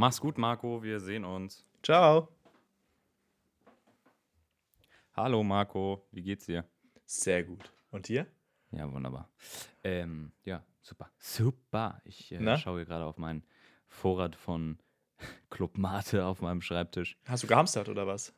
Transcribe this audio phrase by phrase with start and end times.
[0.00, 0.82] Mach's gut, Marco.
[0.82, 1.62] Wir sehen uns.
[1.82, 2.30] Ciao.
[5.12, 6.06] Hallo, Marco.
[6.10, 6.64] Wie geht's dir?
[7.04, 7.70] Sehr gut.
[7.90, 8.26] Und dir?
[8.70, 9.28] Ja, wunderbar.
[9.84, 11.10] Ähm, ja, super.
[11.18, 12.00] Super.
[12.06, 13.44] Ich äh, schaue hier gerade auf meinen
[13.88, 14.78] Vorrat von
[15.50, 17.18] Club Mate auf meinem Schreibtisch.
[17.26, 18.32] Hast du gehamstert oder was?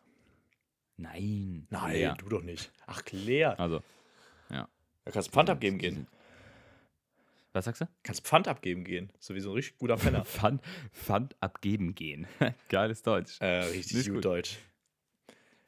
[0.96, 1.68] Nein.
[1.70, 2.16] Nein, leer.
[2.16, 2.72] du doch nicht.
[2.86, 3.56] Ach, Claire.
[3.60, 3.84] Also,
[4.50, 4.68] ja.
[5.04, 6.08] Da kannst du Pfand abgeben gehen.
[7.52, 7.88] Was sagst du?
[8.02, 9.12] Kannst Pfand abgeben gehen.
[9.18, 10.24] So wie so ein richtig guter Penner.
[10.24, 12.26] Pfand, Pfand abgeben gehen.
[12.68, 13.38] Geiles Deutsch.
[13.40, 14.24] äh, richtig Nicht gut, gut.
[14.24, 14.58] Deutsch.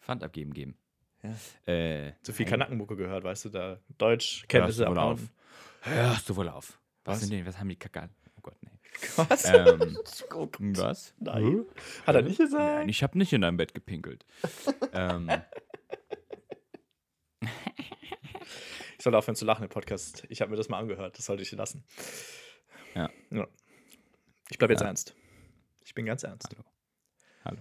[0.00, 0.76] Pfand abgeben geben.
[1.22, 1.72] Ja.
[1.72, 2.52] Äh, Zu viel nein.
[2.52, 5.30] Kanackenmucke gehört, weißt du, da Deutsch, Kenntnisse Hörst du wohl abhauen.
[5.82, 6.78] Hörst du wohl auf.
[7.04, 7.20] Was, Was?
[7.20, 8.08] sind denn, was haben die Kacke?
[8.36, 8.70] Oh Gott, nee.
[9.16, 9.44] Was?
[9.46, 9.98] Ähm,
[10.30, 10.56] Oh Gott.
[10.60, 11.14] was?
[11.18, 11.64] Nein.
[12.06, 12.62] Hat er nicht gesagt?
[12.62, 14.24] Nein, ich habe nicht in deinem Bett gepinkelt.
[14.92, 15.30] ähm,
[19.04, 20.24] Ich soll aufhören zu lachen im Podcast.
[20.30, 21.18] Ich habe mir das mal angehört.
[21.18, 21.84] Das sollte ich lassen.
[22.94, 23.10] Ja.
[23.30, 23.46] ja.
[24.48, 24.86] Ich bleibe jetzt Ja.
[24.86, 25.14] ernst.
[25.84, 26.48] Ich bin ganz ernst.
[26.50, 26.64] Hallo.
[27.44, 27.58] Hallo.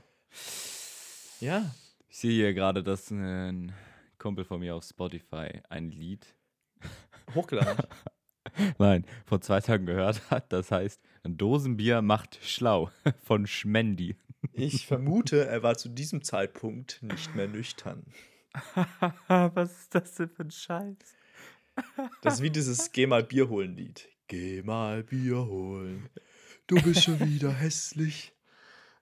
[1.42, 1.76] Ja.
[2.08, 3.74] ich sehe hier gerade, dass ein
[4.20, 6.34] Kumpel von mir auf Spotify ein Lied,
[7.36, 7.78] Hochgeladen.
[7.78, 7.90] hat.
[8.78, 10.54] nein, vor zwei Tagen gehört hat.
[10.54, 12.90] Das heißt, ein Dosenbier macht schlau
[13.26, 14.16] von Schmendi.
[14.54, 18.06] ich vermute, er war zu diesem Zeitpunkt nicht mehr nüchtern.
[19.28, 21.18] was ist das denn für ein Scheiß?
[22.22, 24.08] Das ist wie dieses Geh mal Bier holen Lied.
[24.28, 26.10] Geh mal Bier holen.
[26.68, 28.32] Du bist schon wieder hässlich.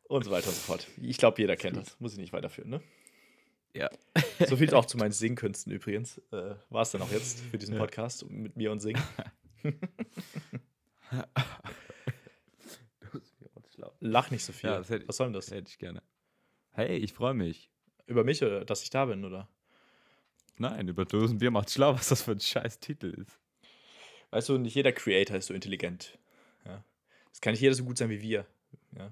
[0.04, 0.88] Und so weiter und so fort.
[1.02, 2.00] Ich glaube, jeder kennt das.
[2.00, 2.82] Muss ich nicht weiterführen, ne?
[3.74, 3.90] Ja.
[4.48, 6.18] So viel auch zu meinen Singkünsten übrigens.
[6.32, 7.78] Äh, War es dann auch jetzt für diesen.
[7.78, 9.02] Podcast mit mir und Singen.
[14.00, 14.70] Lach nicht so viel.
[14.70, 15.46] Ja, hätte- Was soll denn das?
[15.48, 16.02] Das hätte ich gerne.
[16.72, 17.72] Hey, ich freue mich.
[18.08, 19.48] Über mich oder dass ich da bin, oder?
[20.62, 23.40] Nein, über Dosenbier macht schlau, was das für ein scheiß Titel ist.
[24.30, 26.20] Weißt du, nicht jeder Creator ist so intelligent.
[26.66, 26.84] Ja.
[27.34, 28.46] Es kann nicht jeder so gut sein wie wir.
[28.96, 29.12] Ja.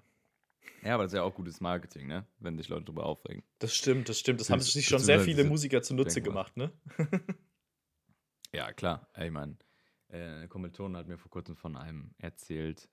[0.83, 2.25] Ja, aber das ist ja auch gutes Marketing, ne?
[2.39, 3.43] Wenn sich Leute darüber aufregen.
[3.57, 4.39] Das stimmt, das stimmt.
[4.39, 6.71] Das Das- haben sich schon sehr viele Musiker zunutze gemacht, ne?
[8.53, 9.07] Ja, klar.
[9.13, 9.57] Ey, Ich meine,
[10.09, 12.88] äh, eine Kommilitonin hat mir vor kurzem von einem erzählt,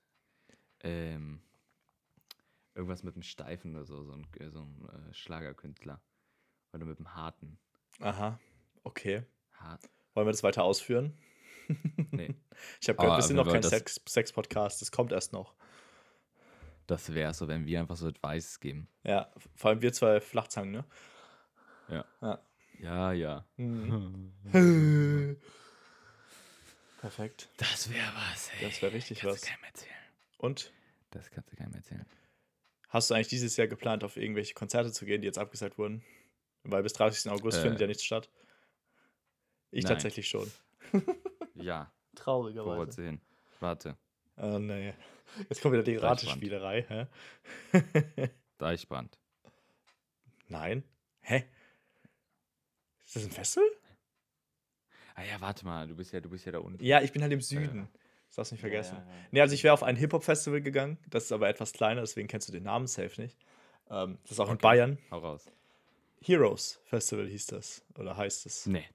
[0.81, 1.41] ähm,
[2.75, 6.01] irgendwas mit einem Steifen oder so, so ein, äh, so ein äh, Schlagerkünstler.
[6.73, 7.57] Oder mit einem harten.
[7.99, 8.39] Aha.
[8.87, 9.23] Okay.
[9.53, 9.83] Hart.
[10.13, 11.17] Wollen wir das weiter ausführen?
[12.11, 12.33] Nee,
[12.81, 14.81] Ich habe gehört, wir sind noch kein das- Sex-Podcast.
[14.81, 15.53] das kommt erst noch.
[16.87, 18.87] das wäre so, wenn wir einfach so Advice geben.
[19.03, 20.85] Ja, vor allem wir zwei Flachzangen, ne?
[21.89, 22.05] Ja.
[22.21, 22.39] Ja.
[22.79, 23.45] Ja, ja.
[23.57, 24.31] Mhm.
[27.01, 27.49] Perfekt.
[27.57, 28.67] Das wäre was, ey.
[28.69, 29.41] Das wäre richtig kannst was.
[29.41, 29.93] du keinem erzählen.
[30.37, 30.73] Und
[31.11, 32.05] Das kannst du keinem erzählen.
[32.89, 36.03] hast du eigentlich dieses Jahr geplant, auf irgendwelche Konzerte zu gehen, die jetzt abgesagt wurden?
[36.63, 37.29] Weil bis 30.
[37.31, 38.29] August Äh, findet ja nichts statt.
[39.71, 39.93] Ich nein.
[39.93, 40.49] tatsächlich schon.
[41.59, 42.95] Ja, Traurigerweise.
[43.01, 43.21] du hin?
[43.59, 43.97] Warte,
[44.37, 44.93] Oh nee.
[45.49, 45.95] Jetzt kommt wieder die.
[45.95, 47.07] Ratespielerei, hä?
[48.59, 49.17] Deichbrand.
[50.47, 50.83] Nein.
[51.21, 51.45] Hä?
[53.03, 53.67] Ist das ein Festival?
[55.15, 56.83] Ah ja, warte mal, du bist ja, du bist ja da unten.
[56.83, 57.87] Ja, ich bin halt im Süden.
[58.27, 58.97] Das darfst du nicht vergessen.
[58.97, 59.25] Ja, ja, ja.
[59.31, 60.99] Nee, also ich wäre auf ein Hip-Hop-Festival gegangen.
[61.09, 63.35] Das ist aber etwas kleiner, deswegen kennst du den Namen safe nicht.
[63.89, 64.61] Ähm, das ist auch in Okay.
[64.61, 64.97] Bayern.
[65.09, 65.45] Hau raus.
[66.21, 67.83] Heroes Festival hieß das.
[67.97, 68.65] Oder heißt es.
[68.67, 68.85] Nee,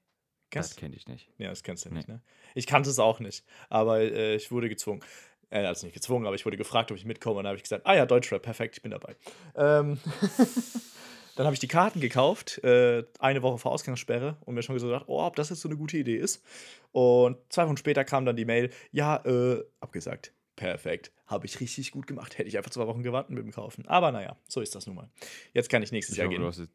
[0.53, 1.29] das Kennst kenne ich nicht.
[1.37, 1.95] Ja, das kennst du Nee.
[1.97, 2.21] nicht, ne?
[2.55, 3.43] Ich kannte es auch nicht.
[3.69, 5.01] Aber äh, ich wurde gezwungen.
[5.49, 7.37] Äh, also nicht gezwungen, aber ich wurde gefragt, ob ich mitkomme.
[7.37, 9.15] Und dann habe ich gesagt, ah ja, Deutschrap, perfekt, ich bin dabei.
[9.55, 9.99] Ähm,
[11.35, 14.87] dann habe ich die Karten gekauft, äh, eine Woche vor Ausgangssperre und mir schon so
[14.87, 16.43] gedacht, oh, ob das jetzt so eine gute Idee ist.
[16.91, 20.33] Und zwei Wochen später kam dann die Mail, ja, äh, abgesagt.
[20.55, 21.11] Perfekt.
[21.25, 22.37] Habe ich richtig gut gemacht.
[22.37, 23.87] Hätte ich einfach zwei Wochen gewartet mit dem Kaufen.
[23.87, 25.09] Aber naja, so ist das nun mal.
[25.53, 26.47] Jetzt kann ich nächstes Ich Jahr hoffe, du gehen.
[26.47, 26.69] hast es-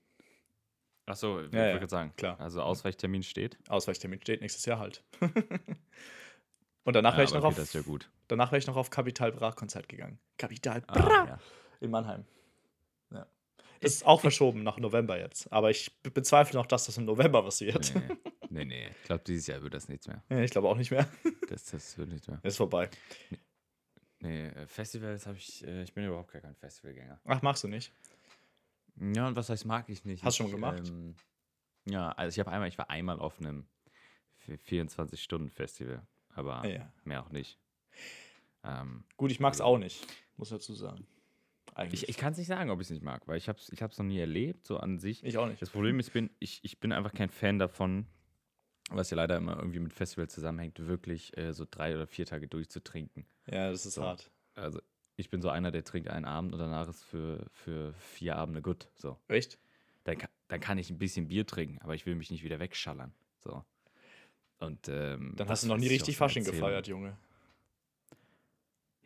[1.10, 2.12] Ach so, ich Ja, ja, gerade sagen.
[2.16, 2.38] klar.
[2.40, 3.58] Also Ausweichtermin steht.
[3.68, 5.02] Ausweichtermin steht nächstes Jahr halt.
[6.84, 8.10] und danach wäre ich, noch auf- das ist ja gut.
[8.28, 10.18] danach wär ich noch auf Kapital Bra Konzert gegangen.
[10.36, 11.38] Kapital Ah, Bra ja.
[11.80, 12.24] in Mannheim.
[13.10, 13.26] Ja.
[13.80, 15.52] Das ist auch verschoben nach November jetzt.
[15.52, 17.92] Aber ich be- bezweifle noch, dass das im November passiert.
[17.94, 18.02] Nee,
[18.50, 18.88] nee, nee.
[19.00, 20.22] Ich glaube, dieses Jahr wird das nichts mehr.
[20.28, 21.08] Ja, ich glaube auch nicht mehr.
[21.48, 22.38] Das, das wird nichts mehr.
[22.42, 22.90] Ist vorbei.
[24.20, 27.18] Nee, äh, Festivals habe ich, äh, ich bin überhaupt gar kein Festivalgänger.
[27.24, 27.90] Ach, magst du nicht?
[29.00, 30.24] Ja, und was heißt, mag ich nicht.
[30.24, 30.88] Hast du ich, schon mal gemacht?
[30.88, 31.14] Ähm,
[31.86, 33.66] ja, also ich habe einmal, ich war einmal auf einem
[34.66, 36.92] 24-Stunden-Festival, aber Ah, ja.
[37.04, 37.58] mehr auch nicht.
[38.64, 40.06] Ähm, Gut, ich mag es Also- auch nicht,
[40.36, 41.06] muss ich dazu sagen.
[41.74, 42.02] Eigentlich.
[42.04, 43.70] ich ich kann es nicht sagen, ob ich es nicht mag, weil ich habe es
[43.70, 45.22] ich hab's noch nie erlebt, so an sich.
[45.22, 45.62] Ich auch nicht.
[45.62, 48.06] Das Problem ist, ich bin, ich, ich bin einfach kein Fan davon,
[48.90, 52.48] was ja leider immer irgendwie mit Festivals zusammenhängt, wirklich äh, so drei oder vier Tage
[52.48, 53.26] durchzutrinken.
[53.46, 54.02] Ja, das ist So.
[54.02, 54.28] hart.
[54.56, 54.80] Also
[55.18, 58.62] ich bin so einer, der trinkt einen Abend und danach ist für, für vier Abende
[58.62, 58.88] gut.
[58.96, 59.18] So.
[59.28, 59.58] Echt?
[60.04, 62.60] Dann, kann- dann kann ich ein bisschen Bier trinken, aber ich will mich nicht wieder
[62.60, 63.12] wegschallern.
[63.40, 63.64] So.
[64.60, 66.64] Und ähm, Dann hast du noch nie richtig Fasching Erzählungen.
[66.66, 67.16] gefeiert, Junge.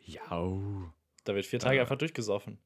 [0.05, 0.91] Ja.
[1.23, 1.81] Da wird vier Tage Ja.
[1.81, 2.57] einfach durchgesoffen.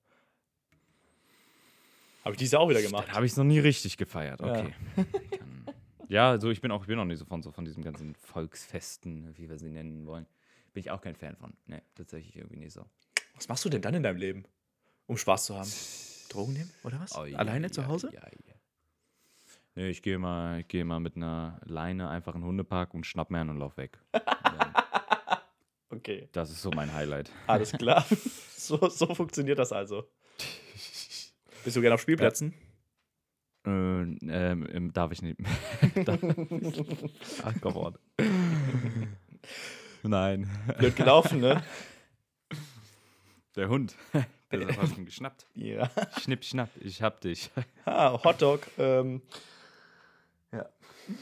[2.23, 3.07] Habe ich dieses Jahr auch wieder gemacht.
[3.07, 4.41] Dann habe ich es noch nie richtig gefeiert.
[4.41, 4.59] Ja.
[4.61, 4.73] Okay.
[4.95, 5.65] Dann-
[6.09, 8.15] ja, also ich bin auch, ich bin auch nicht so von, so von diesen ganzen
[8.15, 10.25] Volksfesten, wie wir sie nennen wollen.
[10.73, 11.53] Bin ich auch kein Fan von.
[11.65, 12.85] Nee, tatsächlich irgendwie nicht so.
[13.37, 14.43] Was machst du denn dann in deinem Leben,
[15.05, 15.71] um Spaß zu haben?
[16.29, 17.15] Drogen nehmen oder was?
[17.15, 18.09] Oh, ja, Alleine ja, zu Hause?
[18.13, 18.53] Ja, ja.
[19.75, 23.05] Nee, ich gehe mal, ich gehe mal mit einer Leine einfach in den Hundepark und
[23.05, 23.99] schnapp mir einen und lauf weg.
[25.89, 27.31] Okay, das ist so mein Highlight.
[27.47, 28.05] alles klar.
[28.57, 30.03] so, so funktioniert das also.
[31.63, 32.53] Bist du gerne auf Spielplätzen?
[33.65, 35.39] Äh, ähm, ähm, darf ich nicht.
[37.43, 37.97] Ach, come on.
[40.03, 40.49] Nein.
[40.77, 41.63] Blöd gelaufen, ne?
[43.57, 43.95] Der Hund.
[44.51, 45.45] Der hat ihn geschnappt.
[45.55, 45.89] Ja.
[46.21, 47.49] Schnipp, schnapp, ich hab dich.
[47.85, 48.61] Ah, Hotdog.
[48.77, 49.21] Ähm,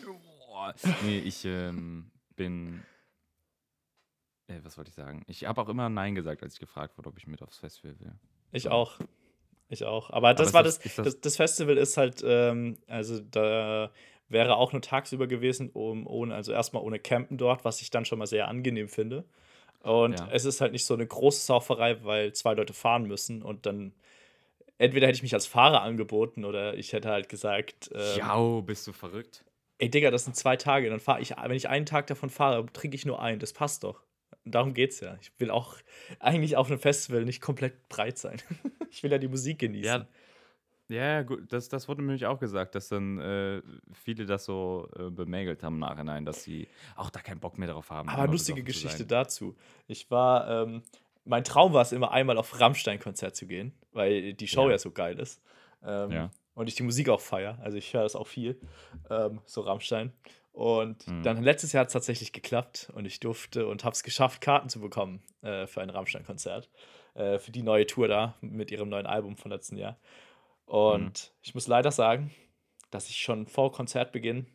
[0.04, 0.74] Boah.
[1.04, 2.84] Nee, ich ähm, bin.
[4.48, 5.24] Äh, was wollte ich sagen?
[5.28, 8.00] Ich habe auch immer Nein gesagt, als ich gefragt wurde, ob ich mit aufs Festival
[8.00, 8.14] will.
[8.52, 9.00] ich auch.
[9.68, 10.12] Ich auch.
[10.12, 13.92] Aber das ist war das- das- das, das Festival ist halt, ähm, also da
[14.30, 18.06] wäre auch nur tagsüber gewesen, um ohne, also erstmal ohne Campen dort, was ich dann
[18.06, 19.26] schon mal sehr angenehm finde.
[19.86, 20.30] Und Ja.
[20.32, 23.94] es ist halt nicht so eine große Sauferei, weil zwei Leute fahren müssen und dann
[24.80, 28.88] entweder hätte ich mich als Fahrer angeboten oder ich hätte halt gesagt, ähm, Jau, bist
[28.88, 29.46] du verrückt?
[29.78, 32.66] ey Digga, das sind zwei Tage, dann fahre ich, wenn ich einen Tag davon fahre,
[32.74, 34.02] trinke ich nur einen, das passt doch.
[34.44, 35.18] Darum geht's ja.
[35.22, 35.78] Ich will auch
[36.20, 38.42] eigentlich auf einem Festival nicht komplett breit sein.
[38.90, 40.02] ich will ja die Musik genießen.
[40.02, 40.08] Ja,
[40.90, 43.62] ja, gut, das, das wurde nämlich auch gesagt, dass dann äh,
[43.94, 47.68] viele das so äh, bemängelt haben im Nachhinein, dass sie auch da keinen Bock mehr
[47.68, 48.10] darauf haben.
[48.10, 49.56] Aber lustige Geschichte dazu.
[49.88, 50.84] Ich war, ähm,
[51.26, 54.78] mein Traum war es immer einmal auf Rammstein-Konzert zu gehen, weil die Show ja, Ja.
[54.78, 55.42] so geil ist.
[55.84, 56.32] Ähm, Ja.
[56.54, 57.58] Und ich die Musik auch feier.
[57.62, 58.58] Also ich höre das auch viel,
[59.10, 60.14] ähm, so Rammstein.
[60.54, 61.24] Und Mhm.
[61.24, 64.70] dann letztes Jahr hat es tatsächlich geklappt und ich durfte und habe es geschafft, Karten
[64.70, 66.70] zu bekommen äh, für ein Rammstein-Konzert.
[67.14, 69.98] Äh, für die neue Tour da mit ihrem neuen Album von letzten Jahr.
[70.66, 72.32] Und ich muss leider sagen,
[72.92, 74.48] dass ich schon vor Konzertbeginn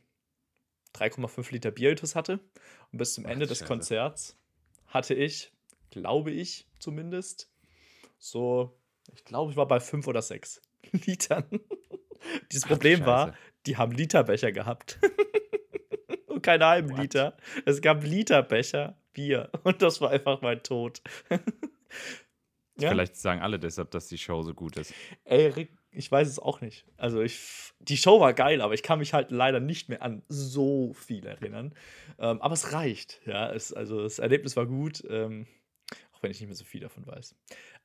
[0.94, 2.40] 3,5 Liter Biertus hatte.
[2.92, 3.68] Und bis zum Ach, Ende des Scheiße.
[3.68, 4.38] Konzerts
[4.86, 5.52] hatte ich,
[5.90, 7.50] glaube ich zumindest,
[8.18, 8.76] so,
[9.14, 10.60] ich glaube, ich war bei 5 oder 6
[10.92, 11.44] Litern.
[12.52, 13.34] Dieses Ach Problem war,
[13.66, 14.98] die haben Literbecher gehabt.
[16.26, 16.98] Und keine halben What?
[16.98, 17.36] Liter.
[17.64, 19.50] Es gab Literbecher Bier.
[19.64, 21.02] Und das war einfach mein Tod.
[22.78, 22.90] ja?
[22.90, 24.94] Vielleicht sagen alle deshalb, dass die Show so gut ist.
[25.24, 26.84] Ey, Rick, ich weiß es auch nicht.
[26.96, 30.22] Also ich, die Show war geil, aber ich kann mich halt leider nicht mehr an
[30.28, 31.74] so viel erinnern.
[32.18, 33.20] Ähm, aber es reicht.
[33.26, 35.46] Ja, es, also das Erlebnis war gut, ähm,
[36.12, 37.34] auch wenn ich nicht mehr so viel davon weiß.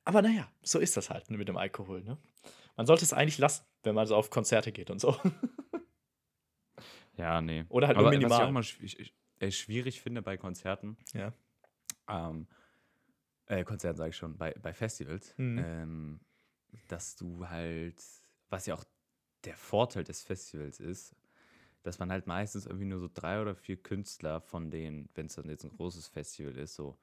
[0.04, 2.02] Aber naja, so ist das halt mit dem Alkohol.
[2.02, 2.16] Ne?
[2.76, 5.16] Man sollte es eigentlich lassen, wenn man so auf Konzerte geht und so.
[7.16, 7.64] Ja, nee.
[7.70, 8.46] Oder halt Aber nur was ich minimal.
[8.46, 9.10] auch mal schw-
[9.40, 11.32] äh, schwierig finde bei Konzerten, Ja.
[12.08, 12.46] ähm,
[13.46, 16.20] äh, Konzerten sage ich schon, bei, bei Festivals, Mhm.
[16.88, 18.02] Dass du halt,
[18.48, 18.84] was ja auch
[19.44, 21.14] der Vorteil des Festivals ist,
[21.82, 25.36] dass man halt meistens irgendwie nur so drei oder vier Künstler von denen, wenn es
[25.36, 26.98] dann jetzt ein großes Festival ist, so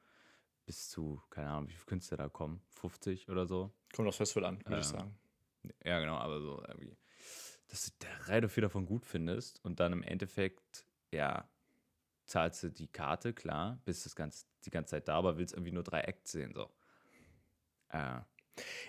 [0.65, 3.71] bis zu, keine Ahnung, wie viele Künstler da kommen, 50 oder so.
[3.93, 5.15] Kommt aufs Festival an, würde ich Ähm, sagen.
[5.83, 6.97] Ja, genau, aber so irgendwie,
[7.69, 11.49] dass du drei oder vier davon gut findest und dann im Endeffekt, ja,
[12.25, 15.71] zahlst du die Karte, klar, bist das ganz, die ganze Zeit da, aber willst irgendwie
[15.71, 16.69] nur drei Acts sehen, so.
[17.89, 18.21] Äh,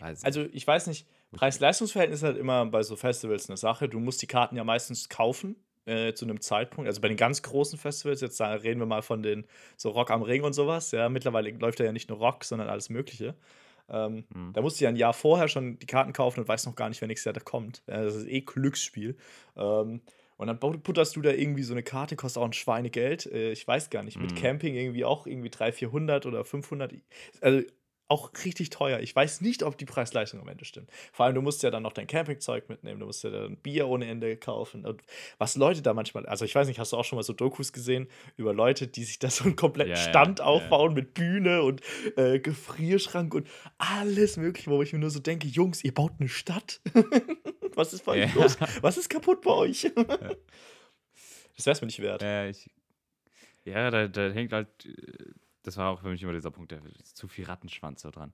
[0.01, 0.25] nicht.
[0.25, 3.89] Also ich weiß nicht, Preis-Leistungs-Verhältnis ist halt immer bei so Festivals eine Sache.
[3.89, 5.57] Du musst die Karten ja meistens kaufen
[5.87, 6.89] äh, zu einem Zeitpunkt.
[6.89, 10.11] Also bei den ganz großen Festivals, jetzt da reden wir mal von den so Rock
[10.11, 10.91] am Ring und sowas.
[10.93, 13.35] Ja, mittlerweile läuft da ja nicht nur Rock, sondern alles Mögliche.
[13.89, 14.53] Ähm, Mhm.
[14.53, 16.89] Da musst du ja ein Jahr vorher schon die Karten kaufen und weißt noch gar
[16.89, 17.83] nicht, wer nächstes Jahr da kommt.
[17.87, 19.17] Ja, das ist eh Glücksspiel.
[19.57, 20.01] Ähm,
[20.37, 23.27] und dann putterst du da irgendwie so eine Karte, kostet auch ein Schweinegeld.
[23.27, 24.37] Äh, ich weiß gar nicht, mit Mhm.
[24.37, 26.95] Camping irgendwie auch irgendwie 300, 400 oder 500.
[27.41, 27.63] Also
[28.09, 29.01] auch richtig teuer.
[29.01, 30.91] Ich weiß nicht, ob die Preis-Leistung am Ende stimmt.
[31.13, 33.89] Vor allem, du musst ja dann noch dein Campingzeug mitnehmen, du musst ja dann Bier
[33.89, 34.85] ohne Ende kaufen.
[34.85, 35.03] Und
[35.39, 37.73] was Leute da manchmal, also ich weiß nicht, hast du auch schon mal so Dokus
[37.73, 41.15] gesehen über Leute, die sich da so einen kompletten Ja, ja, Stand ja, aufbauen mit
[41.15, 41.81] Bühne und
[42.17, 46.29] äh, Gefrierschrank und alles mögliche, wo ich mir nur so denke, Jungs, ihr baut eine
[46.29, 46.81] Stadt.
[47.75, 48.43] was ist bei euch Ja.
[48.43, 48.59] los?
[48.83, 49.91] Was ist kaputt bei euch?
[51.57, 52.23] das wär's mir nicht wert.
[52.23, 52.69] Äh, ich,
[53.65, 54.93] ja, da, da hängt halt, äh,
[55.65, 58.33] das war auch für mich immer dieser Punkt, da ist zu viel Rattenschwanz da dran.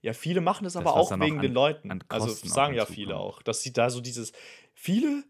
[0.00, 1.90] Ja, viele machen es Das, aber auch wegen an- den Leuten.
[2.08, 4.32] Also sagen ja viele auch, dass sie da so dieses.
[4.74, 5.22] Viele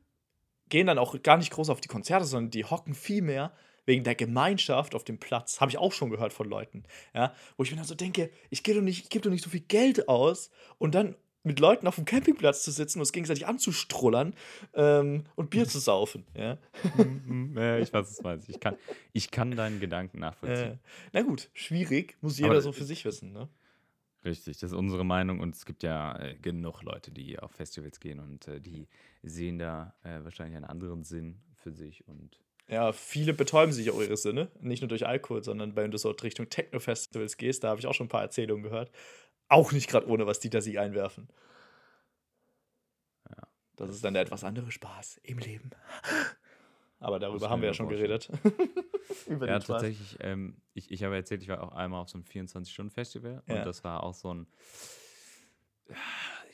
[0.70, 3.52] gehen dann auch gar nicht groß auf die Konzerte, sondern die hocken viel mehr
[3.84, 5.60] wegen der Gemeinschaft auf dem Platz.
[5.60, 6.84] Habe ich auch schon gehört von Leuten.
[7.14, 9.42] Ja, wo ich mir dann so denke, ich gebe doch, nicht- ich geb doch nicht
[9.44, 13.12] so viel Geld aus und dann mit Leuten auf dem Campingplatz zu sitzen und uns
[13.12, 14.34] gegenseitig anzustrullern
[14.74, 16.24] ähm, und Bier zu saufen.
[16.34, 16.58] Ja?
[17.56, 18.48] ja, ich weiß, du meinst.
[18.48, 18.76] Ich kann,
[19.12, 20.72] ich kann deinen Gedanken nachvollziehen.
[20.74, 20.78] Äh,
[21.12, 23.32] na gut, schwierig, muss jeder Aber- so für sich wissen.
[23.32, 23.48] Ne?
[24.24, 27.98] Richtig, das ist unsere Meinung und es gibt ja äh, genug Leute, die auf Festivals
[27.98, 28.86] gehen und äh, die
[29.24, 34.00] sehen da äh, wahrscheinlich einen anderen Sinn für sich und Ja, viele betäuben sich auch
[34.00, 34.48] ihre Sinne.
[34.60, 37.94] Nicht nur durch Alkohol, sondern wenn du so Richtung Techno-Festivals gehst, da habe ich auch
[37.94, 38.92] schon ein paar Erzählungen gehört.
[39.52, 41.28] Auch nicht gerade ohne, was die da sich einwerfen.
[43.28, 43.48] Ja.
[43.76, 45.70] Das ist dann der etwas andere Spaß im Leben.
[47.00, 48.30] Aber darüber haben wir ja schon geredet.
[49.26, 50.16] Über Ja, tatsächlich.
[50.20, 53.56] Ähm, ich ich habe erzählt, ich war auch einmal auf so einem 24-Stunden-Festival Ja.
[53.56, 54.46] und das war auch so ein.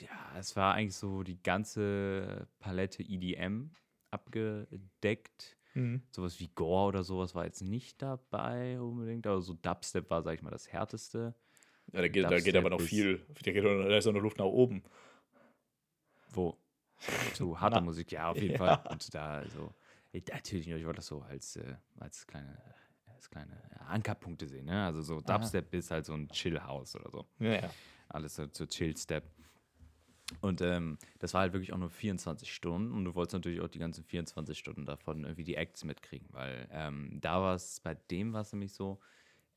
[0.01, 3.71] Ja, es war eigentlich so die ganze Palette EDM
[4.11, 5.57] abgedeckt.
[5.75, 6.03] Mhm.
[6.11, 10.35] Sowas wie Gore oder sowas war jetzt nicht dabei unbedingt, aber so Dubstep war, sag
[10.35, 11.35] ich mal, das härteste.
[11.93, 13.25] Ja, da geht, da geht aber noch viel.
[13.43, 14.83] Da, geht, da ist auch noch Luft nach oben.
[16.33, 16.57] Wo?
[17.35, 17.81] So harte Na.
[17.81, 18.59] Musik, ja, auf jeden Ja.
[18.59, 18.93] Fall.
[18.93, 19.75] Und da, also,
[20.13, 22.63] ich- natürlich, ich wollte das so als, äh, als kleine,
[23.07, 24.85] als kleine Ankerpunkte sehen, ne?
[24.85, 27.27] Also so Dubstep ist halt so ein Chill-House oder so.
[27.39, 27.71] Ja, ja.
[28.09, 29.25] Alles so, so Chill-Step.
[30.43, 33.69] Und ähm, das war halt wirklich auch nur 24 Stunden und du wolltest natürlich auch
[33.69, 37.95] die ganzen 24 Stunden davon irgendwie die Acts mitkriegen, weil ähm, da war es, bei
[37.95, 39.01] dem war es nämlich so,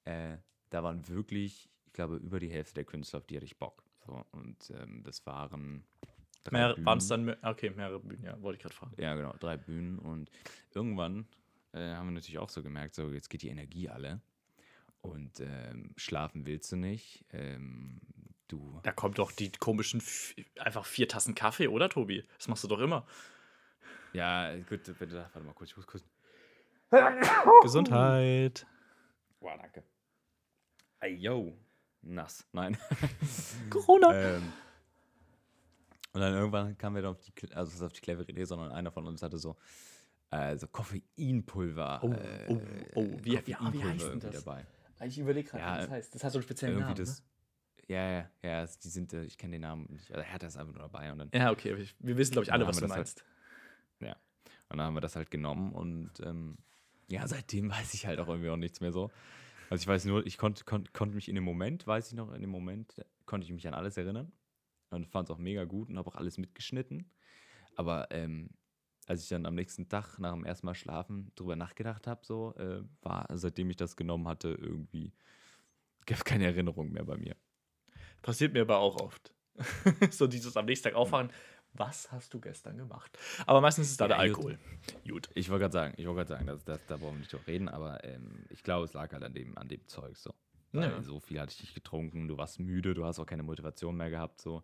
[0.05, 0.37] äh,
[0.69, 3.83] da waren wirklich, ich glaube, über die Hälfte der Künstler, auf die hatte ich Bock.
[4.05, 5.83] So, und ähm, das waren
[6.49, 7.25] Mehr, Waren es Bühnen.
[7.27, 8.95] dann, mehr- okay, mehrere Bühnen, ja, wollte ich gerade fragen.
[8.97, 9.99] Ja, genau, drei Bühnen.
[9.99, 10.31] Und
[10.73, 11.27] irgendwann
[11.73, 14.21] äh, haben wir natürlich auch so gemerkt, so jetzt geht die Energie alle.
[15.01, 17.25] Und ähm, schlafen willst du nicht.
[17.31, 17.99] Ähm,
[18.47, 18.79] du.
[18.83, 20.01] Da kommt doch die komischen,
[20.59, 22.25] einfach vier Tassen Kaffee, oder Tobi?
[22.37, 23.05] Das machst du doch immer.
[24.13, 26.03] Ja, gut, bitte, warte mal kurz, ich muss kurz.
[27.61, 28.65] Gesundheit.
[29.41, 29.83] Wow, danke.
[31.01, 31.55] Ey, yo.
[32.01, 32.45] Nass.
[32.51, 32.77] Nein.
[33.69, 34.13] Corona.
[34.13, 34.53] ähm,
[36.13, 38.91] und dann irgendwann kamen wir dann auf die, also auf die clevere Idee, sondern einer
[38.91, 39.55] von uns hatte so,
[40.31, 41.99] äh, so Koffeinpulver.
[42.03, 42.61] Oh, äh, oh,
[42.95, 44.43] oh, wie- wie- wie Koffeinpulver heißt denn das?
[44.43, 44.65] dabei.
[45.05, 46.15] Ich überlege gerade, Ja, wie das heißt.
[46.15, 46.95] Das hat so einen speziellen Namen.
[46.95, 47.23] das.
[47.87, 50.11] Ja, ja, ja, es- die sind, äh, ich kenne den Namen nicht.
[50.11, 51.39] Also Hertha ist einfach nur dabei und dann, Ne?
[51.39, 51.77] Ja, okay.
[51.99, 53.23] Wir, wissen, glaube ich, alle, was du das meinst.
[53.99, 56.57] und dann haben wir das halt genommen und ähm,
[57.09, 59.11] ja, seitdem weiß ich halt auch irgendwie auch nichts mehr so.
[59.71, 62.33] Also ich weiß nur, ich konnte konnt, konnte mich in dem Moment, weiß ich noch,
[62.33, 62.93] in dem Moment
[63.25, 64.33] konnte ich mich an alles erinnern
[64.89, 67.09] und fand es auch mega gut und habe auch alles mitgeschnitten.
[67.77, 68.49] Aber ähm,
[69.07, 72.53] als ich dann am nächsten Tag nach dem ersten Mal schlafen drüber nachgedacht habe, so,
[72.57, 75.13] äh, war, seitdem ich das genommen hatte, irgendwie,
[76.05, 77.37] gab keine Erinnerung mehr bei mir.
[78.23, 79.33] Passiert mir aber auch oft.
[80.11, 81.31] so dieses am nächsten Tag aufwachen.
[81.73, 83.17] Was hast du gestern gemacht?
[83.45, 84.37] Aber meistens ist es da Ja, der gut.
[84.55, 84.59] Alkohol.
[85.07, 85.29] Gut.
[85.35, 87.47] Ich wollte gerade sagen, ich wollte gerade sagen, das, das, da brauchen wir nicht drüber
[87.47, 90.33] reden, aber ähm, ich glaube, es lag halt an dem, an dem Zeug so.
[90.73, 91.01] Ja.
[91.01, 94.09] so viel hatte ich nicht getrunken, du warst müde, du hast auch keine Motivation mehr
[94.09, 94.63] gehabt, so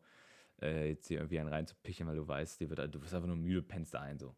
[0.62, 3.36] äh, jetzt hier irgendwie einen reinzupichen, weil du weißt, dir wird, du bist einfach nur
[3.36, 4.34] müde, pennst da ein, so.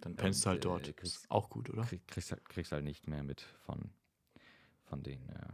[0.00, 0.88] Dann pennst du halt Und, dort.
[0.88, 1.82] äh, kriegst- Ist auch gut, oder?
[1.82, 3.90] Krieg, kriegst, halt, kriegst halt nicht mehr mit von,
[4.84, 5.46] von den äh,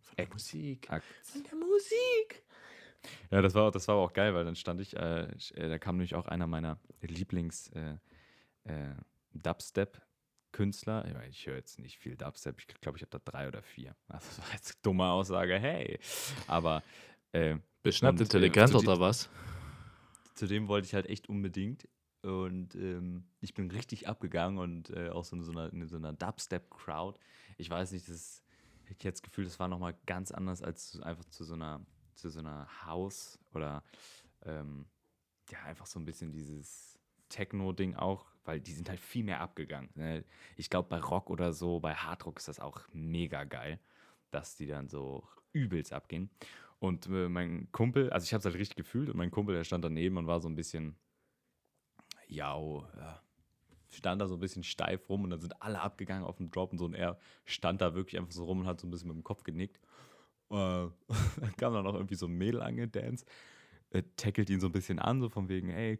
[0.00, 0.28] Von der.
[0.28, 0.88] Musik.
[0.90, 1.30] Acts.
[1.32, 2.44] Von der Musik.
[3.30, 5.68] Ja, das war, das war aber auch geil, weil dann stand ich, äh, ich- äh,
[5.68, 7.96] da kam nämlich auch einer meiner Lieblings äh,
[8.64, 8.94] äh.
[9.32, 9.42] Ich,
[11.14, 13.94] meine, ich höre jetzt nicht viel Dubstep, ich glaube, ich habe da drei oder vier.
[14.08, 15.98] Also, das war jetzt eine dumme Aussage, hey.
[16.48, 16.82] Aber
[17.32, 19.30] äh, Beschnappt intelligent oder was?
[20.34, 21.86] zu dem wollte ich halt echt unbedingt.
[22.22, 25.96] Und ähm, ich bin richtig abgegangen und äh, auch so in so einer, in so
[25.96, 27.18] einer Dubstep-Crowd.
[27.56, 28.42] Ich weiß nicht, das
[28.84, 31.80] ich hätte jetzt das Gefühl, das war nochmal ganz anders als einfach zu so einer,
[32.20, 33.82] zu so einer House oder
[34.42, 34.86] ähm,
[35.50, 36.98] ja, einfach so ein bisschen dieses
[37.28, 39.90] Techno-Ding auch, weil die sind halt viel mehr abgegangen.
[39.94, 40.24] Ne?
[40.56, 43.80] Ich glaube, bei Rock oder so, bei Hardrock ist das auch mega geil,
[44.30, 46.30] dass die dann so übelst abgehen.
[46.78, 49.64] Und äh, mein Kumpel, also ich habe es halt richtig gefühlt und mein Kumpel, der
[49.64, 50.96] stand daneben und war so ein bisschen,
[52.26, 53.22] ja, ja,
[53.90, 56.72] stand da so ein bisschen steif rum und dann sind alle abgegangen auf dem Drop
[56.72, 59.08] und so und er stand da wirklich einfach so rum und hat so ein bisschen
[59.08, 59.80] mit dem Kopf genickt.
[60.50, 60.92] Äh, dann
[61.56, 63.26] kam dann noch irgendwie so ein Mädel angedanced,
[63.90, 65.98] äh, tackelt ihn so ein bisschen an, so von wegen, ey,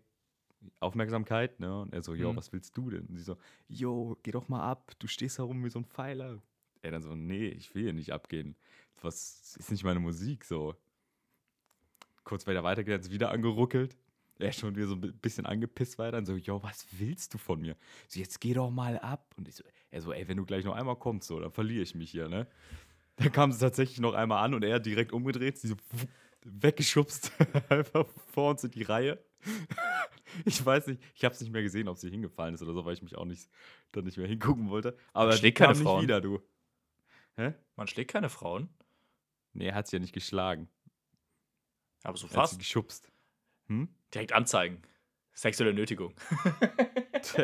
[0.80, 1.80] Aufmerksamkeit, ne?
[1.82, 2.36] Und er so, yo, Mhm.
[2.36, 3.06] was willst du denn?
[3.06, 3.36] Und sie so,
[3.68, 6.42] yo, geh doch mal ab, du stehst da rum wie so ein Pfeiler.
[6.82, 8.56] Er dann so, nee, ich will hier nicht abgehen.
[9.00, 10.74] Was ist nicht meine Musik so.
[12.24, 13.96] Kurz weiter weitergegangen, ist wieder angeruckelt.
[14.38, 17.38] Er schon wieder so ein bi- bisschen angepisst weiter und so, yo, was willst du
[17.38, 17.76] von mir?
[18.08, 19.34] So, jetzt geh doch mal ab.
[19.36, 21.82] Und ich so, er so, ey, wenn du gleich noch einmal kommst, so, dann verliere
[21.82, 22.46] ich mich hier, ne?
[23.20, 25.76] Dann kam sie tatsächlich noch einmal an und er hat direkt umgedreht, sie so
[26.44, 27.32] weggeschubst,
[27.68, 29.22] einfach vor uns in die Reihe.
[30.44, 32.84] Ich weiß nicht, ich habe es nicht mehr gesehen, ob sie hingefallen ist oder so,
[32.84, 33.50] weil ich mich auch nicht,
[33.90, 34.96] dann nicht mehr hingucken wollte.
[35.12, 36.02] Aber schlägt die kam keine nicht Frauen.
[36.04, 36.40] wieder, du.
[37.34, 37.54] Hä?
[37.74, 38.68] Man schlägt keine Frauen.
[39.54, 40.68] Nee, er hat sie ja nicht geschlagen.
[42.04, 42.58] Aber so Er hat sie fast.
[42.60, 43.10] geschubst.
[43.66, 43.88] Hm?
[44.14, 44.80] Direkt anzeigen.
[45.32, 46.14] Sexuelle Nötigung.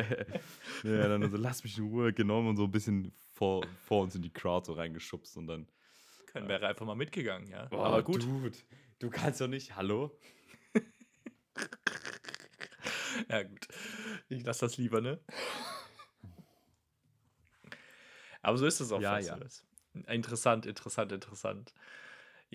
[0.83, 4.15] ja, dann so, lass mich in Ruhe genommen und so ein bisschen vor, vor uns
[4.15, 5.69] in die Crowd so reingeschubst und dann.
[6.27, 7.67] Können wäre einfach mal mitgegangen, ja.
[7.67, 8.23] Boah, Aber gut.
[8.23, 8.59] Dude.
[8.99, 10.19] Du kannst doch nicht, hallo?
[13.31, 13.67] Ja, gut.
[14.29, 15.19] Ich lasse das lieber, ne?
[18.43, 19.65] Aber so ist es auch Ja, Festivals.
[20.07, 21.75] Interessant, interessant, interessant.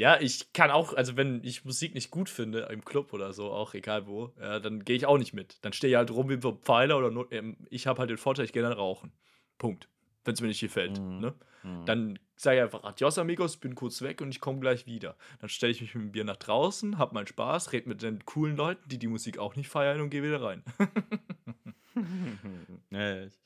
[0.02, 3.52] Ja, ich kann auch, also wenn ich Musik nicht gut finde, im Club oder so,
[3.52, 5.64] auch egal wo, ja, dann gehe ich auch nicht mit.
[5.64, 8.18] Dann stehe ich halt rum wie ein Pfeiler oder nur, ähm, ich habe halt den
[8.18, 9.12] Vorteil, ich gehe dann rauchen.
[9.60, 9.90] Punkt.
[10.26, 11.00] Wenn es mir nicht gefällt.
[11.00, 11.20] Mhm.
[11.20, 11.36] Ne?
[11.62, 11.86] Hm.
[11.86, 15.16] Dann sage ich einfach Adios, amigos, bin kurz weg und ich komme gleich wieder.
[15.40, 18.26] Dann stelle ich mich mit dem Bier nach draußen, hab meinen Spaß, rede mit den
[18.26, 20.64] coolen Leuten, die die Musik auch nicht feiern und gehe wieder rein.
[22.90, 23.40] ja, ich,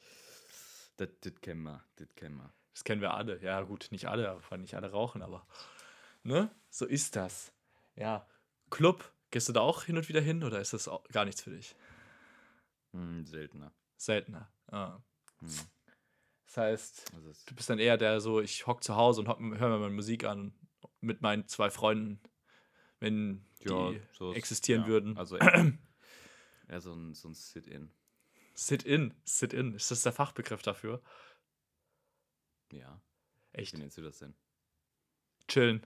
[0.96, 2.54] das, das kennen wir, das kennen wir.
[2.72, 3.42] Das kennen wir alle.
[3.42, 5.46] Ja, gut, nicht alle, weil nicht alle rauchen, aber
[6.26, 6.54] ne?
[6.70, 7.54] So ist das.
[7.96, 8.28] Ja.
[8.70, 11.42] Club, gehst du da auch hin und wieder hin oder ist das auch gar nichts
[11.42, 11.76] für dich?
[12.92, 13.74] Hm, seltener.
[13.96, 14.52] Seltener.
[14.68, 14.98] Ah.
[15.40, 15.50] Hm.
[16.48, 17.12] Das heißt,
[17.48, 19.94] du bist dann eher der so, ich hock zu Hause und hock- hör mir meine
[19.94, 20.54] Musik an
[21.02, 22.22] mit meinen zwei Freunden,
[23.00, 23.68] wenn die
[24.14, 25.18] so ist- existieren ja, würden.
[25.18, 25.38] Also
[26.68, 27.92] eher so ein, so ein Sit-In.
[28.54, 31.02] Sit-in, Sit-in, ist das der Fachbegriff dafür?
[32.72, 33.02] Ja.
[33.52, 33.74] Echt?
[33.74, 34.34] Wie nennst du das denn?
[35.48, 35.86] Chillen.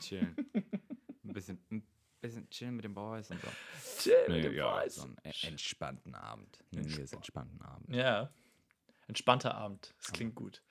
[0.00, 0.36] Chillen.
[1.24, 1.86] ein bisschen, ein
[2.20, 3.48] bisschen chillen mit den Boys und so.
[4.00, 4.94] Chillen Nee, mit den ja, Boys.
[4.96, 6.58] so einen entspannten Abend.
[6.70, 7.94] Nennen wir es entspannten Abend.
[7.94, 8.32] Ja.
[9.08, 9.94] Entspannter Abend.
[9.98, 10.62] Das klingt gut.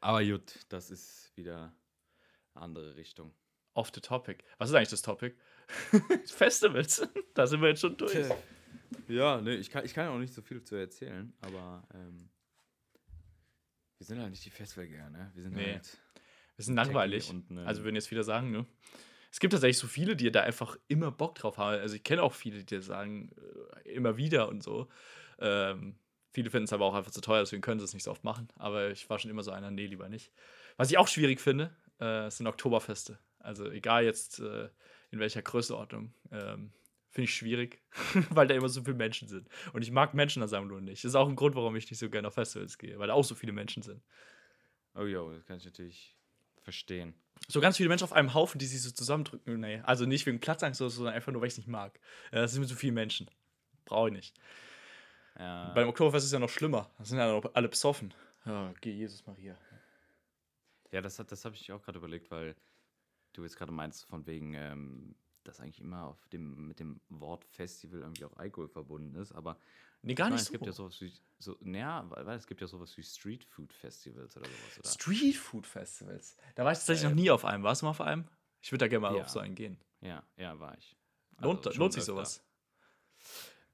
[0.00, 1.74] Aber gut, das ist wieder
[2.54, 3.34] eine andere Richtung.
[3.74, 4.44] Off the topic.
[4.58, 5.34] Was ist eigentlich das Topic?
[6.26, 7.08] Festivals.
[7.34, 8.28] da sind wir jetzt schon durch.
[9.08, 12.30] Ja, ne, ich kann, ich kann auch nicht so viel zu erzählen, aber ähm,
[13.98, 15.30] wir sind halt nicht die Festivalgänger, ne?
[15.34, 15.72] Wir sind Nee.
[15.72, 15.98] halt.
[16.56, 17.32] Wir sind langweilig.
[17.64, 18.66] also, wenn jetzt wieder sagen, ne?
[19.30, 21.80] Es gibt tatsächlich so viele, die da einfach immer Bock drauf haben.
[21.80, 23.30] Also, ich kenne auch viele, die das sagen,
[23.84, 24.88] äh, immer wieder und so.
[25.40, 25.96] Ähm,
[26.30, 28.22] viele finden es aber auch einfach zu teuer, deswegen können sie es nicht so oft
[28.22, 28.48] machen.
[28.56, 30.32] Aber ich war schon immer so einer, nee, lieber nicht.
[30.76, 33.18] Was ich auch schwierig finde, äh, sind Oktoberfeste.
[33.40, 34.68] Also, egal jetzt äh,
[35.10, 36.12] in welcher Größenordnung.
[36.30, 36.72] Ähm,
[37.10, 37.80] Finde ich schwierig,
[38.30, 39.48] weil da immer so viele Menschen sind.
[39.72, 41.04] Und ich mag Menschenansammlungen nicht.
[41.04, 43.14] Das ist auch ein Grund, warum ich nicht so gerne auf Festivals gehe, weil da
[43.14, 44.02] auch so viele Menschen sind.
[44.96, 46.16] Oh ja, das kann ich natürlich
[46.64, 47.14] verstehen.
[47.48, 49.60] So ganz viele Menschen auf einem Haufen, die sich so zusammendrücken.
[49.60, 52.00] Nee, also nicht wegen Platzangst, oder so, sondern einfach nur, weil ich es nicht mag.
[52.32, 53.30] Das sind mir zu viele Menschen.
[53.84, 54.36] Brauche ich nicht.
[55.38, 56.90] Ja, Beim Oktoberfest ist es ja noch schlimmer.
[56.98, 58.14] Da sind ja noch alle besoffen.
[58.46, 59.58] Ja, geh Jesus Maria.
[60.90, 62.54] ja das, hat- das habe ich auch gerade überlegt, weil
[63.32, 67.44] du jetzt gerade meinst, von wegen, ähm, dass eigentlich immer auf dem, mit dem Wort
[67.44, 69.58] Festival irgendwie auch Alkohol verbunden ist, aber
[70.06, 72.60] Nee, gar ich meine, nicht es gibt ja sowas wie, so, naja, weil, es gibt
[72.60, 74.88] ja sowas wie Street Food Festivals oder sowas, oder?
[74.90, 76.36] Street Food Festivals.
[76.54, 77.62] Da war ich tatsächlich Ja, noch nie auf einem.
[77.62, 78.28] Warst du mal auf einem?
[78.60, 79.22] Ich würde da gerne mal Ja.
[79.22, 79.78] auf so einen gehen.
[80.02, 80.94] Ja, ja, war ich.
[81.38, 82.12] Lohnt, Also lohnt schon sich öfter.
[82.12, 82.44] sowas?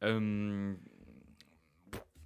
[0.01, 0.81] Ähm,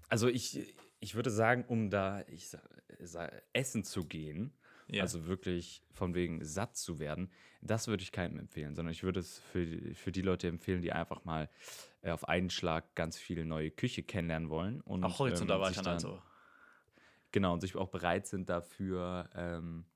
[0.09, 2.63] also ich, ich würde sagen, um da ich sa-
[3.01, 4.53] sa- essen zu gehen,
[4.89, 5.03] Ja.
[5.03, 7.31] also wirklich von wegen satt zu werden,
[7.63, 10.83] das würde ich keinem empfehlen, sondern ich würde es für, die- für die Leute empfehlen,
[10.83, 11.49] die einfach mal
[12.03, 14.81] äh, auf einen Schlag ganz viel neue Küche kennenlernen wollen.
[14.83, 16.23] Und, auch horizontal ähm, sich weiter dann- also.
[17.33, 19.87] Genau, und sich auch bereit sind dafür, ähm,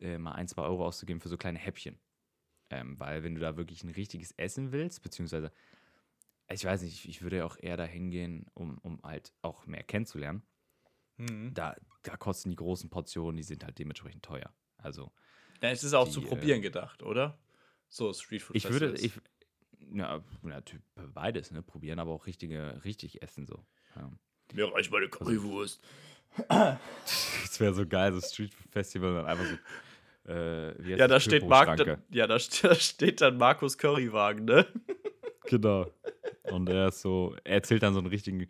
[0.00, 1.98] äh, mal ein, zwei Euro auszugeben für so kleine Häppchen.
[2.70, 5.52] Ähm, weil wenn du da wirklich ein richtiges Essen willst, beziehungsweise,
[6.50, 9.66] ich weiß nicht, ich, ich würde ja auch eher dahin gehen, um, um halt auch
[9.66, 10.42] mehr kennenzulernen.
[11.16, 11.54] Mhm.
[11.54, 14.52] Da, da kosten die großen Portionen, die sind halt dementsprechend teuer.
[14.78, 15.12] Also,
[15.62, 17.38] Ja, es ist auch die, zu äh, probieren gedacht, oder?
[17.88, 19.12] So Street Food ich würde, ich,
[19.92, 23.64] ja, natürlich beides, ne, probieren, aber auch richtige, richtig essen so.
[23.94, 24.10] Ja.
[24.52, 25.82] Mir reicht meine Currywurst.
[26.48, 30.30] Das wäre so geil, so Street Food Festival dann einfach so.
[30.30, 34.66] Äh, Ja, da steht, Mark, da, ja da, da steht dann Markus Currywagen, ne?
[35.46, 35.90] Genau.
[36.50, 38.48] Und er ist so, er erzählt dann so einen richtigen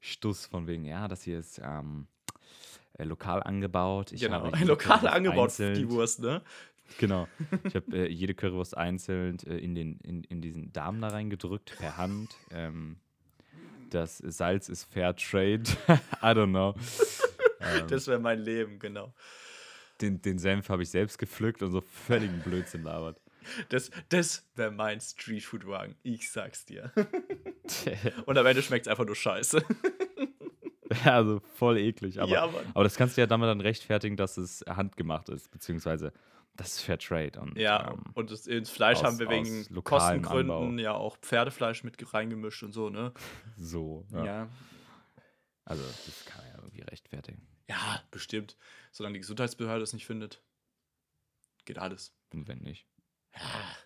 [0.00, 2.06] Stuss von wegen, ja, das hier ist ähm,
[2.98, 4.12] äh, lokal angebaut.
[4.12, 6.42] Ich genau, lokal angebaut für die einzeln- Wurst, ne?
[6.98, 7.28] Genau.
[7.64, 11.76] Ich habe äh, jede Currywurst einzeln äh, in, den, in, in diesen Darm da reingedrückt,
[11.78, 12.34] per Hand.
[12.50, 12.96] Ähm,
[13.90, 15.62] das Salz ist Fair Trade.
[15.88, 16.74] I don't know.
[17.60, 19.12] Ähm, Das wäre mein Leben, genau.
[20.00, 23.20] den, den Senf habe ich selbst gepflückt und so völligen Blödsinn labert.
[23.70, 25.96] Das, das wäre mein Streetfood-Wagen.
[26.02, 26.92] Ich sag's dir.
[28.26, 29.62] Und am Ende schmeckt's einfach nur scheiße.
[31.04, 32.20] Ja, also voll eklig.
[32.20, 36.12] Aber, Ja, aber das kannst du ja damit dann rechtfertigen, dass es handgemacht ist, beziehungsweise
[36.56, 37.40] das ist Fair Trade.
[37.40, 40.82] Und, Ja, ähm, und das, ins Fleisch aus- haben wir wegen Kostengründen Anbau.
[40.82, 43.12] ja auch Pferdefleisch mit reingemischt und so, ne?
[43.56, 44.04] so.
[44.10, 44.24] Ja.
[44.24, 44.48] Ja.
[45.64, 47.46] Also, das kann man ja irgendwie rechtfertigen.
[47.68, 48.56] Ja, bestimmt.
[48.90, 50.42] Solange die Gesundheitsbehörde es nicht findet,
[51.66, 52.12] geht alles.
[52.34, 52.84] Und wenn nicht.
[53.36, 53.76] Ja.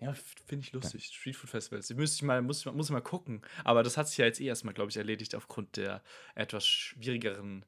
[0.00, 0.14] Ja,
[0.46, 1.06] finde ich lustig.
[1.06, 1.88] Streetfood Festivals.
[1.88, 3.42] Die müsste ich mal, muss, ich mal- muss ich mal gucken.
[3.64, 6.04] Aber das hat sich ja jetzt eh erstmal, glaube ich, erledigt aufgrund der
[6.36, 7.64] etwas schwierigeren,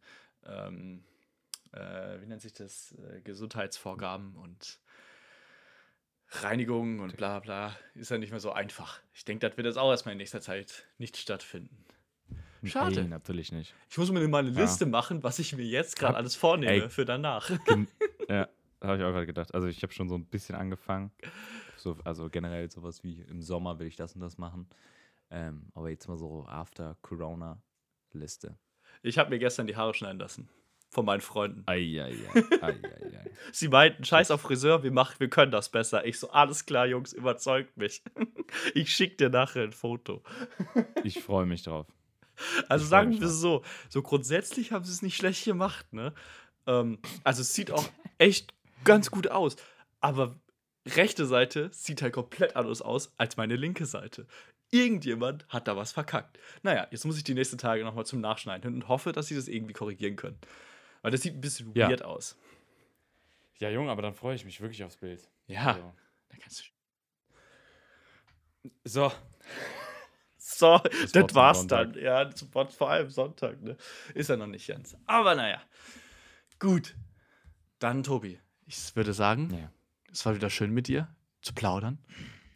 [0.47, 1.03] ähm,
[1.73, 4.79] äh, wie nennt sich das, äh, Gesundheitsvorgaben und
[6.33, 9.01] Reinigung und bla bla ist ja nicht mehr so einfach.
[9.13, 11.85] Ich denke, das wird jetzt auch erstmal in nächster Zeit nicht stattfinden.
[12.63, 13.03] Schade.
[13.03, 13.75] Nee, natürlich nicht.
[13.89, 14.61] Ich muss mir mal eine Ja.
[14.61, 16.91] Liste machen, was ich mir jetzt gerade alles vornehme Ey.
[16.91, 17.51] für danach.
[18.29, 18.49] Ja,
[18.89, 19.55] habe ich auch gerade gedacht.
[19.55, 21.11] Also ich habe schon so ein bisschen angefangen.
[21.77, 24.69] So, also generell sowas wie im Sommer will ich das und das machen.
[25.31, 27.63] Ähm, aber jetzt mal so after Corona
[28.13, 28.59] Liste.
[29.03, 30.49] Ich habe mir gestern die Haare schneiden lassen.
[30.91, 31.63] Von meinen Freunden.
[31.67, 32.17] Eieiei.
[32.61, 33.31] Eieiei.
[33.53, 36.05] Sie meinten, scheiß auf Friseur, wir, machen, wir können das besser.
[36.05, 38.03] Ich so, alles klar, Jungs, überzeugt mich.
[38.75, 40.25] Ich schick dir nachher ein Foto.
[41.05, 41.87] Ich freue mich drauf.
[42.69, 46.13] Also Ich sagen wir es so, so grundsätzlich haben sie es nicht schlecht gemacht, ne?
[46.67, 47.89] Ähm, also es sieht auch
[48.19, 48.53] echt
[48.85, 49.57] ganz gut aus.
[50.01, 50.35] Aber
[50.87, 54.27] rechte Seite sieht halt komplett anders aus als meine linke Seite.
[54.71, 56.39] Irgendjemand hat da was verkackt.
[56.63, 59.35] Naja, jetzt muss ich die nächsten Tage nochmal zum Nachschneiden hin und hoffe, dass sie
[59.35, 60.39] das irgendwie korrigieren können.
[61.03, 61.89] Weil das sieht ein bisschen Ja.
[61.89, 62.37] weird aus.
[63.59, 65.29] Ja, Junge, aber dann freue ich mich wirklich aufs Bild.
[65.47, 65.75] Ja.
[65.75, 65.93] So.
[66.29, 66.61] Da kannst
[68.63, 69.13] du so.
[70.37, 71.95] So, das, zum war's dann.
[71.95, 73.77] Ja, zum Wort vor allem Sonntag, ne?
[74.15, 74.97] Ist ja noch nicht ganz.
[75.07, 75.63] Aber naja.
[76.59, 76.95] Gut.
[77.79, 78.39] Dann, Tobi,
[78.71, 79.71] ich würde sagen, Ja.
[80.13, 81.09] es war wieder schön mit dir
[81.43, 81.99] zu plaudern.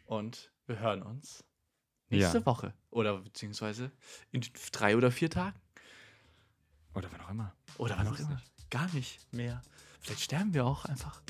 [0.05, 1.43] Und wir hören uns
[2.09, 2.45] nächste Ja.
[2.45, 2.73] Woche.
[2.89, 3.91] Oder beziehungsweise
[4.31, 5.59] in drei oder vier Tagen.
[6.93, 7.53] Oder wann auch immer.
[7.77, 8.35] Oder wann auch immer.
[8.35, 8.69] nicht.
[8.69, 9.61] Gar nicht mehr.
[9.99, 11.21] Vielleicht sterben wir auch einfach.